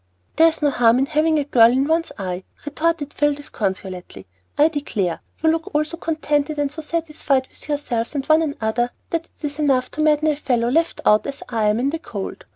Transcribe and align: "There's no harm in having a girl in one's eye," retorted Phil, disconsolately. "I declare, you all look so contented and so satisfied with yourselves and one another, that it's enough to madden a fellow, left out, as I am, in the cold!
"There's 0.37 0.63
no 0.63 0.71
harm 0.71 0.97
in 0.97 1.05
having 1.05 1.37
a 1.37 1.43
girl 1.43 1.69
in 1.71 1.87
one's 1.87 2.11
eye," 2.17 2.43
retorted 2.65 3.13
Phil, 3.13 3.35
disconsolately. 3.35 4.25
"I 4.57 4.67
declare, 4.67 5.19
you 5.43 5.53
all 5.55 5.61
look 5.71 5.85
so 5.85 5.95
contented 5.95 6.57
and 6.57 6.71
so 6.71 6.81
satisfied 6.81 7.47
with 7.47 7.69
yourselves 7.69 8.15
and 8.15 8.25
one 8.25 8.41
another, 8.41 8.89
that 9.11 9.27
it's 9.43 9.59
enough 9.59 9.91
to 9.91 10.01
madden 10.01 10.29
a 10.29 10.35
fellow, 10.35 10.69
left 10.69 11.01
out, 11.05 11.27
as 11.27 11.43
I 11.49 11.65
am, 11.65 11.79
in 11.79 11.91
the 11.91 11.99
cold! 11.99 12.45